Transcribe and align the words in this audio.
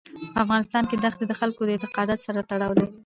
په 0.33 0.37
افغانستان 0.43 0.83
کې 0.89 0.95
دښتې 1.03 1.25
د 1.27 1.33
خلکو 1.39 1.61
د 1.65 1.69
اعتقاداتو 1.73 2.25
سره 2.27 2.39
تړاو 2.49 2.77
لري. 2.77 2.87